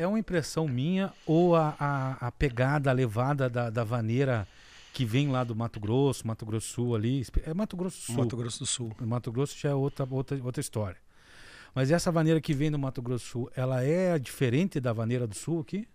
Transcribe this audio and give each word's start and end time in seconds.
é 0.00 0.06
uma 0.06 0.18
impressão 0.18 0.66
minha 0.66 1.12
ou 1.26 1.54
a, 1.54 1.76
a, 1.78 2.28
a 2.28 2.32
pegada, 2.32 2.88
a 2.88 2.92
levada 2.92 3.50
da, 3.50 3.68
da 3.68 3.84
vaneira 3.84 4.48
que 4.94 5.04
vem 5.04 5.28
lá 5.28 5.44
do 5.44 5.54
Mato 5.54 5.78
Grosso, 5.78 6.26
Mato 6.26 6.46
Grosso 6.46 6.68
Sul 6.68 6.96
ali. 6.96 7.24
É 7.44 7.52
Mato 7.52 7.76
Grosso 7.76 8.00
Sul. 8.00 8.16
Mato 8.16 8.36
Grosso 8.36 8.58
do 8.60 8.66
Sul. 8.66 8.92
Mato 9.00 9.30
Grosso 9.30 9.58
já 9.58 9.68
é 9.68 9.74
outra, 9.74 10.06
outra, 10.10 10.42
outra 10.42 10.60
história. 10.60 10.96
Mas 11.74 11.90
essa 11.90 12.10
vaneira 12.10 12.40
que 12.40 12.54
vem 12.54 12.70
do 12.70 12.78
Mato 12.78 13.02
Grosso 13.02 13.26
Sul, 13.26 13.50
ela 13.54 13.84
é 13.84 14.18
diferente 14.18 14.80
da 14.80 14.92
vaneira 14.92 15.26
do 15.26 15.34
Sul 15.34 15.60
aqui? 15.60 15.86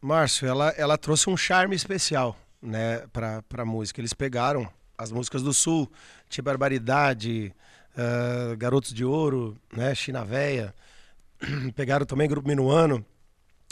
Márcio, 0.00 0.46
ela, 0.46 0.68
ela 0.70 0.96
trouxe 0.96 1.28
um 1.28 1.36
charme 1.36 1.74
especial 1.74 2.36
né, 2.62 3.06
para 3.12 3.42
a 3.58 3.64
música. 3.64 4.00
Eles 4.00 4.14
pegaram 4.14 4.68
as 4.96 5.10
músicas 5.10 5.42
do 5.42 5.52
Sul, 5.52 5.90
Tia 6.28 6.44
Barbaridade, 6.44 7.52
uh, 7.96 8.56
Garotos 8.56 8.94
de 8.94 9.04
Ouro, 9.04 9.56
né, 9.72 9.94
China 9.94 10.24
Véia, 10.24 10.72
pegaram 11.74 12.06
também 12.06 12.28
Grupo 12.28 12.48
Minuano 12.48 13.04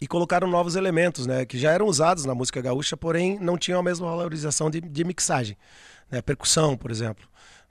e 0.00 0.06
colocaram 0.06 0.48
novos 0.48 0.76
elementos, 0.76 1.26
né, 1.26 1.44
que 1.44 1.58
já 1.58 1.70
eram 1.70 1.86
usados 1.86 2.24
na 2.24 2.34
música 2.34 2.60
gaúcha, 2.60 2.96
porém 2.96 3.38
não 3.38 3.56
tinham 3.56 3.80
a 3.80 3.82
mesma 3.82 4.06
valorização 4.06 4.70
de, 4.70 4.80
de 4.80 5.04
mixagem. 5.04 5.56
Né, 6.10 6.20
percussão, 6.20 6.76
por 6.76 6.90
exemplo. 6.90 7.26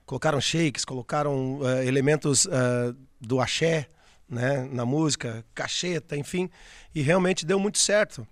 Colocaram 0.05 0.41
shakes, 0.41 0.83
colocaram 0.83 1.59
uh, 1.59 1.83
elementos 1.83 2.45
uh, 2.45 2.95
do 3.21 3.39
axé 3.39 3.89
né, 4.27 4.67
na 4.71 4.85
música, 4.85 5.45
cacheta, 5.53 6.17
enfim, 6.17 6.49
e 6.93 7.01
realmente 7.01 7.45
deu 7.45 7.59
muito 7.59 7.77
certo. 7.77 8.27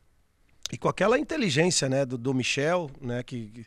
E 0.72 0.77
com 0.77 0.90
aquela 0.90 1.20
inteligência 1.20 1.88
né, 1.88 2.05
do, 2.05 2.18
do 2.18 2.34
Michel, 2.34 2.90
né, 2.99 3.24
que 3.24 3.66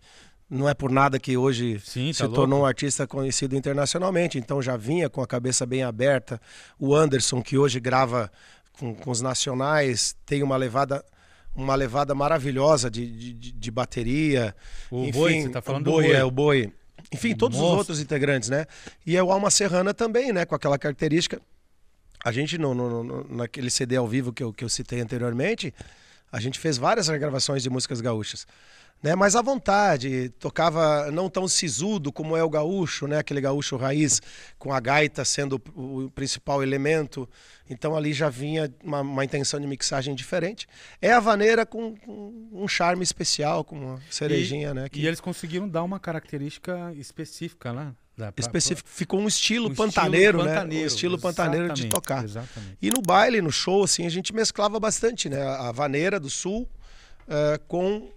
não 0.48 0.68
é 0.68 0.74
por 0.74 0.90
nada 0.90 1.18
que 1.18 1.36
hoje 1.36 1.80
Sim, 1.80 2.08
tá 2.08 2.14
se 2.14 2.22
louco. 2.22 2.36
tornou 2.36 2.62
um 2.62 2.66
artista 2.66 3.06
conhecido 3.06 3.56
internacionalmente, 3.56 4.38
então 4.38 4.60
já 4.60 4.76
vinha 4.76 5.08
com 5.08 5.22
a 5.22 5.26
cabeça 5.26 5.64
bem 5.64 5.82
aberta. 5.82 6.40
O 6.78 6.94
Anderson, 6.94 7.42
que 7.42 7.56
hoje 7.58 7.80
grava 7.80 8.30
com, 8.78 8.94
com 8.94 9.10
os 9.10 9.20
nacionais, 9.20 10.16
tem 10.26 10.42
uma 10.42 10.56
levada 10.56 11.04
uma 11.56 11.76
levada 11.76 12.14
maravilhosa 12.14 12.90
de, 12.90 13.32
de, 13.34 13.52
de 13.52 13.70
bateria. 13.70 14.54
O 14.90 15.04
Enfim, 15.04 15.12
Boi, 15.12 15.42
você 15.42 15.48
tá 15.50 15.62
falando 15.62 15.86
o 15.86 15.92
boi, 15.92 16.02
do 16.02 16.08
Boi. 16.08 16.16
É, 16.16 16.24
o 16.24 16.30
Boi. 16.30 16.72
Enfim, 17.12 17.34
todos 17.34 17.58
Nossa. 17.58 17.72
os 17.72 17.78
outros 17.78 18.00
integrantes, 18.00 18.48
né? 18.48 18.66
E 19.06 19.16
é 19.16 19.22
o 19.22 19.30
Alma 19.30 19.50
Serrana 19.50 19.94
também, 19.94 20.32
né? 20.32 20.44
Com 20.44 20.54
aquela 20.54 20.76
característica. 20.76 21.40
A 22.24 22.32
gente, 22.32 22.58
no, 22.58 22.74
no, 22.74 23.04
no, 23.04 23.36
naquele 23.36 23.70
CD 23.70 23.96
ao 23.96 24.08
vivo 24.08 24.32
que 24.32 24.42
eu, 24.42 24.52
que 24.52 24.64
eu 24.64 24.68
citei 24.68 25.00
anteriormente, 25.00 25.72
a 26.34 26.40
gente 26.40 26.58
fez 26.58 26.76
várias 26.76 27.08
regravações 27.08 27.62
de 27.62 27.70
músicas 27.70 28.00
gaúchas 28.00 28.46
né? 29.04 29.14
Mais 29.14 29.36
à 29.36 29.42
vontade, 29.42 30.30
tocava 30.38 31.10
não 31.10 31.28
tão 31.28 31.46
sisudo 31.46 32.10
como 32.10 32.34
é 32.34 32.42
o 32.42 32.48
gaúcho, 32.48 33.06
né? 33.06 33.18
Aquele 33.18 33.38
gaúcho 33.38 33.76
raiz 33.76 34.22
com 34.58 34.72
a 34.72 34.80
gaita 34.80 35.22
sendo 35.26 35.60
o 35.76 36.10
principal 36.14 36.62
elemento. 36.62 37.28
Então 37.68 37.94
ali 37.94 38.14
já 38.14 38.30
vinha 38.30 38.72
uma, 38.82 39.02
uma 39.02 39.22
intenção 39.22 39.60
de 39.60 39.66
mixagem 39.66 40.14
diferente. 40.14 40.66
É 41.02 41.12
a 41.12 41.20
vaneira 41.20 41.66
com, 41.66 41.94
com 41.96 42.48
um 42.50 42.66
charme 42.66 43.02
especial, 43.02 43.62
com 43.62 43.76
uma 43.76 44.00
cerejinha, 44.10 44.70
e, 44.70 44.74
né? 44.74 44.88
Que... 44.88 45.00
E 45.00 45.06
eles 45.06 45.20
conseguiram 45.20 45.68
dar 45.68 45.82
uma 45.82 46.00
característica 46.00 46.90
específica 46.96 47.72
lá. 47.72 47.84
Né? 47.84 47.94
Específico, 48.38 48.88
ficou 48.88 49.20
um 49.20 49.26
estilo 49.26 49.70
um 49.70 49.74
pantaneiro, 49.74 50.38
estilo 50.38 50.44
né? 50.44 50.54
Pantaneiro, 50.54 50.84
um 50.84 50.86
estilo 50.86 51.18
pantaneiro 51.18 51.74
de 51.74 51.88
tocar. 51.88 52.24
Exatamente. 52.24 52.78
E 52.80 52.90
no 52.90 53.02
baile, 53.02 53.40
no 53.40 53.50
show, 53.50 53.82
assim, 53.82 54.06
a 54.06 54.08
gente 54.08 54.32
mesclava 54.32 54.78
bastante, 54.78 55.28
né? 55.28 55.42
A 55.42 55.72
vaneira 55.72 56.20
do 56.20 56.30
sul 56.30 56.68
uh, 57.26 57.58
com 57.66 58.08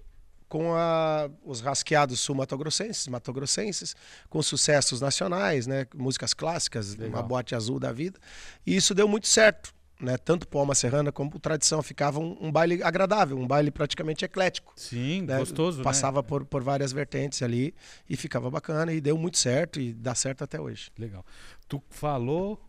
com 0.48 0.74
a, 0.74 1.30
os 1.44 1.60
rasqueados 1.60 2.22
sul-matogrossenses, 2.22 3.08
matogrossenses, 3.08 3.96
com 4.30 4.42
sucessos 4.42 5.02
nacionais, 5.02 5.68
né, 5.68 5.86
músicas 5.94 6.34
clássicas, 6.34 6.96
Legal. 6.96 7.20
uma 7.20 7.22
boate 7.22 7.54
azul 7.54 7.80
da 7.80 7.92
vida. 7.92 8.18
E 8.66 8.76
isso 8.76 8.96
deu 8.96 9.08
muito 9.08 9.28
certo. 9.28 9.74
Né? 10.00 10.16
Tanto 10.18 10.48
Palma 10.48 10.76
Serrana 10.76 11.12
como 11.12 11.40
Tradição 11.40 11.82
ficava 11.82 12.20
um, 12.20 12.38
um, 12.40 12.52
baile 12.52 12.84
agradável, 12.84 13.38
um 13.38 13.48
baile 13.48 13.72
praticamente 13.72 14.24
eclético. 14.24 14.74
Sim, 14.76 15.24
né? 15.24 15.40
gostoso. 15.40 15.82
Passava 15.82 16.22
né? 16.22 16.28
por, 16.28 16.46
por 16.46 16.64
várias 16.64 16.92
vertentes 16.92 17.42
ali 17.42 17.74
e 18.08 18.16
ficava 18.16 18.50
bacana 18.50 18.94
e 18.94 19.02
deu 19.02 19.18
muito 19.18 19.38
certo 19.38 19.80
e 19.80 19.94
dá 19.94 20.14
certo 20.14 20.44
até 20.44 20.62
hoje. 20.62 20.92
Legal. 20.98 21.26
Tu 21.68 21.82
falou, 21.90 22.62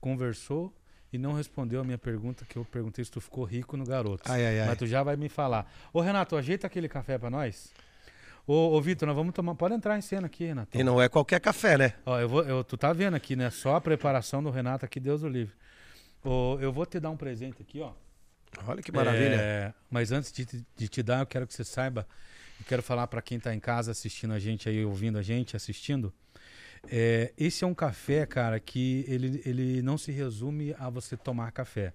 conversou, 0.00 0.72
e 1.12 1.18
não 1.18 1.32
respondeu 1.32 1.80
a 1.80 1.84
minha 1.84 1.98
pergunta 1.98 2.44
que 2.48 2.56
eu 2.56 2.64
perguntei 2.64 3.04
se 3.04 3.10
tu 3.10 3.20
ficou 3.20 3.44
rico 3.44 3.76
no 3.76 3.84
garoto. 3.84 4.30
Ai, 4.30 4.46
ai, 4.46 4.60
ai. 4.60 4.68
Mas 4.68 4.78
tu 4.78 4.86
já 4.86 5.02
vai 5.02 5.16
me 5.16 5.28
falar. 5.28 5.70
Ô 5.92 6.00
Renato, 6.00 6.36
ajeita 6.36 6.68
aquele 6.68 6.88
café 6.88 7.18
para 7.18 7.28
nós. 7.28 7.72
Ô, 8.46 8.76
ô 8.76 8.80
Vitor, 8.80 9.06
nós 9.08 9.16
vamos 9.16 9.34
tomar. 9.34 9.54
Pode 9.56 9.74
entrar 9.74 9.98
em 9.98 10.00
cena 10.00 10.26
aqui, 10.26 10.44
Renato. 10.44 10.78
E 10.78 10.84
não 10.84 11.02
é 11.02 11.08
qualquer 11.08 11.40
café, 11.40 11.76
né? 11.76 11.94
Ó, 12.06 12.18
eu 12.18 12.28
vou, 12.28 12.42
eu, 12.44 12.62
tu 12.62 12.76
tá 12.76 12.92
vendo 12.92 13.14
aqui, 13.14 13.34
né? 13.34 13.50
Só 13.50 13.74
a 13.74 13.80
preparação 13.80 14.42
do 14.42 14.50
Renato 14.50 14.84
aqui, 14.84 15.00
Deus 15.00 15.22
o 15.22 15.28
livre. 15.28 15.54
Ô, 16.24 16.58
eu 16.60 16.72
vou 16.72 16.84
te 16.84 17.00
dar 17.00 17.10
um 17.10 17.16
presente 17.16 17.62
aqui, 17.62 17.80
ó. 17.80 17.92
Olha 18.66 18.82
que 18.82 18.92
maravilha. 18.92 19.36
É, 19.36 19.74
mas 19.90 20.12
antes 20.12 20.32
de, 20.32 20.46
de, 20.76 20.88
te 20.88 21.02
dar, 21.02 21.20
eu 21.20 21.26
quero 21.26 21.46
que 21.46 21.54
você 21.54 21.64
saiba. 21.64 22.06
Eu 22.58 22.66
quero 22.66 22.82
falar 22.82 23.06
para 23.06 23.22
quem 23.22 23.38
tá 23.38 23.54
em 23.54 23.60
casa 23.60 23.90
assistindo 23.90 24.34
a 24.34 24.38
gente 24.38 24.68
aí, 24.68 24.84
ouvindo 24.84 25.18
a 25.18 25.22
gente, 25.22 25.56
assistindo. 25.56 26.12
É, 26.88 27.32
esse 27.38 27.64
é 27.64 27.66
um 27.66 27.74
café, 27.74 28.26
cara, 28.26 28.58
que 28.58 29.04
ele, 29.06 29.42
ele 29.44 29.82
não 29.82 29.96
se 29.96 30.12
resume 30.12 30.74
a 30.78 30.90
você 30.90 31.16
tomar 31.16 31.52
café. 31.52 31.92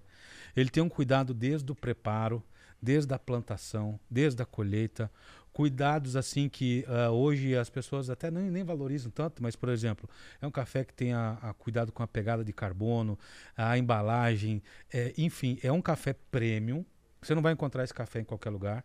Ele 0.56 0.70
tem 0.70 0.82
um 0.82 0.88
cuidado 0.88 1.34
desde 1.34 1.70
o 1.70 1.74
preparo, 1.74 2.42
desde 2.80 3.12
a 3.14 3.18
plantação, 3.18 3.98
desde 4.10 4.42
a 4.42 4.46
colheita, 4.46 5.10
cuidados 5.52 6.16
assim 6.16 6.50
que 6.50 6.84
uh, 6.86 7.10
hoje 7.10 7.56
as 7.56 7.70
pessoas 7.70 8.10
até 8.10 8.30
nem, 8.30 8.50
nem 8.50 8.62
valorizam 8.62 9.10
tanto, 9.10 9.42
mas 9.42 9.56
por 9.56 9.70
exemplo, 9.70 10.08
é 10.40 10.46
um 10.46 10.50
café 10.50 10.84
que 10.84 10.92
tem 10.92 11.14
a, 11.14 11.38
a 11.40 11.54
cuidado 11.54 11.90
com 11.90 12.02
a 12.02 12.06
pegada 12.06 12.44
de 12.44 12.52
carbono, 12.52 13.18
a 13.56 13.78
embalagem, 13.78 14.62
é, 14.92 15.14
enfim, 15.16 15.58
é 15.62 15.72
um 15.72 15.80
café 15.80 16.14
premium. 16.30 16.84
Você 17.22 17.34
não 17.34 17.40
vai 17.40 17.54
encontrar 17.54 17.84
esse 17.84 17.94
café 17.94 18.20
em 18.20 18.24
qualquer 18.24 18.50
lugar. 18.50 18.84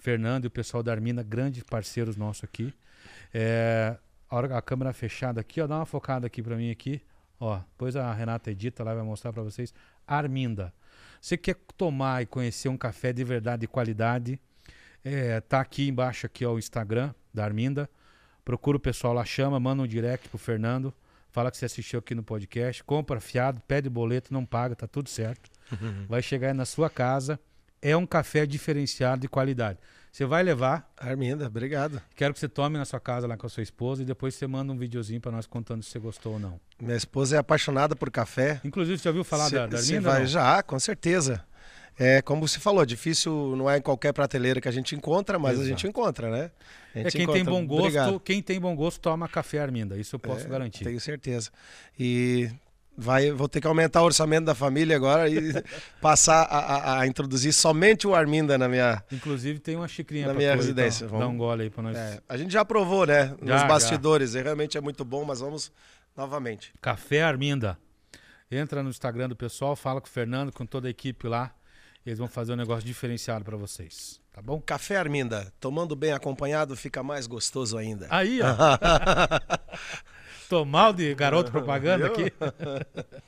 Fernando 0.00 0.44
e 0.44 0.46
o 0.48 0.50
pessoal 0.50 0.82
da 0.82 0.90
Armina, 0.90 1.22
grandes 1.22 1.62
parceiros 1.62 2.16
nossos 2.16 2.42
aqui. 2.42 2.74
É, 3.32 3.96
a, 4.28 4.36
hora, 4.36 4.56
a 4.56 4.62
câmera 4.62 4.92
fechada 4.92 5.40
aqui, 5.40 5.60
ó, 5.60 5.66
dá 5.66 5.76
uma 5.76 5.86
focada 5.86 6.26
aqui 6.26 6.42
para 6.42 6.56
mim 6.56 6.70
aqui. 6.70 7.00
Ó, 7.38 7.56
depois 7.56 7.94
a 7.96 8.12
Renata 8.12 8.50
edita 8.50 8.82
lá 8.82 8.94
vai 8.94 9.04
mostrar 9.04 9.32
para 9.32 9.42
vocês. 9.42 9.72
Arminda. 10.06 10.74
Você 11.20 11.36
quer 11.36 11.56
tomar 11.76 12.22
e 12.22 12.26
conhecer 12.26 12.68
um 12.68 12.76
café 12.76 13.12
de 13.12 13.22
verdade 13.22 13.64
e 13.64 13.68
qualidade? 13.68 14.40
É, 15.04 15.40
tá 15.40 15.60
aqui 15.60 15.88
embaixo 15.88 16.26
aqui 16.26 16.44
ó, 16.44 16.54
o 16.54 16.58
Instagram 16.58 17.12
da 17.32 17.44
Arminda. 17.44 17.88
Procura 18.44 18.76
o 18.76 18.80
pessoal 18.80 19.12
lá, 19.12 19.24
chama, 19.24 19.60
manda 19.60 19.82
um 19.82 19.86
direct 19.86 20.28
pro 20.28 20.38
Fernando. 20.38 20.92
Fala 21.30 21.50
que 21.50 21.56
você 21.56 21.66
assistiu 21.66 21.98
aqui 22.00 22.14
no 22.14 22.22
podcast. 22.22 22.82
Compra 22.82 23.20
fiado, 23.20 23.60
pede 23.68 23.88
boleto, 23.88 24.32
não 24.32 24.44
paga, 24.44 24.74
tá 24.74 24.86
tudo 24.86 25.08
certo. 25.08 25.50
Vai 26.08 26.22
chegar 26.22 26.48
aí 26.48 26.54
na 26.54 26.64
sua 26.64 26.90
casa. 26.90 27.38
É 27.82 27.96
um 27.96 28.06
café 28.06 28.44
diferenciado 28.46 29.22
de 29.22 29.28
qualidade. 29.28 29.78
Você 30.12 30.24
vai 30.24 30.42
levar. 30.42 30.90
Arminda, 30.96 31.46
obrigado. 31.46 32.02
Quero 32.16 32.34
que 32.34 32.40
você 32.40 32.48
tome 32.48 32.76
na 32.76 32.84
sua 32.84 32.98
casa 32.98 33.26
lá 33.26 33.36
com 33.36 33.46
a 33.46 33.50
sua 33.50 33.62
esposa 33.62 34.02
e 34.02 34.04
depois 34.04 34.34
você 34.34 34.46
manda 34.46 34.72
um 34.72 34.76
videozinho 34.76 35.20
para 35.20 35.30
nós 35.30 35.46
contando 35.46 35.82
se 35.82 35.90
você 35.90 35.98
gostou 35.98 36.32
ou 36.34 36.38
não. 36.38 36.60
Minha 36.80 36.96
esposa 36.96 37.36
é 37.36 37.38
apaixonada 37.38 37.94
por 37.94 38.10
café. 38.10 38.60
Inclusive, 38.64 38.98
você 38.98 39.04
já 39.04 39.10
ouviu 39.10 39.22
falar 39.22 39.48
cê, 39.48 39.54
da, 39.54 39.66
da 39.66 39.78
Arminda? 39.78 40.00
Vai, 40.00 40.26
já, 40.26 40.62
com 40.62 40.78
certeza. 40.80 41.44
É, 41.98 42.22
como 42.22 42.46
você 42.46 42.58
falou, 42.58 42.84
difícil 42.84 43.54
não 43.56 43.68
é 43.70 43.78
em 43.78 43.82
qualquer 43.82 44.12
prateleira 44.12 44.60
que 44.60 44.68
a 44.68 44.72
gente 44.72 44.94
encontra, 44.94 45.38
mas 45.38 45.52
Exato. 45.52 45.66
a 45.66 45.68
gente 45.68 45.86
encontra, 45.86 46.30
né? 46.30 46.50
é 46.94 47.10
quem 47.10 47.22
encontra. 47.22 47.42
tem 47.42 47.44
bom 47.44 47.66
gosto, 47.66 47.82
Obrigado. 47.82 48.20
quem 48.20 48.42
tem 48.42 48.58
bom 48.58 48.74
gosto 48.74 49.00
toma 49.00 49.28
café 49.28 49.60
Arminda, 49.60 49.98
isso 49.98 50.16
eu 50.16 50.20
posso 50.20 50.46
é, 50.46 50.48
garantir. 50.48 50.84
Tenho 50.84 51.00
certeza. 51.00 51.50
E 51.98 52.50
vai, 53.00 53.32
vou 53.32 53.48
ter 53.48 53.60
que 53.60 53.66
aumentar 53.66 54.02
o 54.02 54.04
orçamento 54.04 54.44
da 54.44 54.54
família 54.54 54.94
agora 54.94 55.28
e 55.28 55.52
passar 56.00 56.42
a, 56.42 56.58
a, 56.58 57.00
a, 57.00 57.06
introduzir 57.06 57.52
somente 57.52 58.06
o 58.06 58.14
Arminda 58.14 58.58
na 58.58 58.68
minha. 58.68 59.02
Inclusive 59.10 59.58
tem 59.58 59.76
uma 59.76 59.88
xicrinha 59.88 60.26
na 60.26 60.34
minha 60.34 60.54
residência. 60.54 61.06
Então, 61.06 61.18
vamos... 61.18 61.26
Dá 61.26 61.34
um 61.34 61.38
gole 61.38 61.62
aí 61.64 61.70
para 61.70 61.82
nós. 61.82 61.96
É, 61.96 62.20
a 62.28 62.36
gente 62.36 62.52
já 62.52 62.64
provou, 62.64 63.06
né? 63.06 63.34
Já, 63.42 63.54
nos 63.54 63.62
bastidores. 63.68 64.32
Já. 64.32 64.42
Realmente 64.42 64.76
é 64.76 64.80
muito 64.80 65.04
bom, 65.04 65.24
mas 65.24 65.40
vamos 65.40 65.72
novamente. 66.16 66.72
Café 66.80 67.22
Arminda. 67.22 67.78
Entra 68.50 68.82
no 68.82 68.90
Instagram 68.90 69.28
do 69.28 69.36
pessoal, 69.36 69.74
fala 69.74 70.00
com 70.00 70.08
o 70.08 70.10
Fernando, 70.10 70.52
com 70.52 70.66
toda 70.66 70.88
a 70.88 70.90
equipe 70.90 71.26
lá. 71.26 71.54
Eles 72.04 72.18
vão 72.18 72.28
fazer 72.28 72.52
um 72.52 72.56
negócio 72.56 72.84
diferenciado 72.84 73.44
para 73.44 73.56
vocês. 73.56 74.20
Tá 74.32 74.42
bom? 74.42 74.60
Café 74.60 74.96
Arminda. 74.96 75.52
Tomando 75.60 75.94
bem 75.94 76.12
acompanhado 76.12 76.76
fica 76.76 77.02
mais 77.02 77.26
gostoso 77.26 77.76
ainda. 77.76 78.06
Aí, 78.10 78.40
ó. 78.42 78.46
Tô 80.50 80.64
mal 80.64 80.92
de 80.92 81.14
garoto 81.14 81.52
propaganda 81.52 82.08
aqui. 82.08 82.32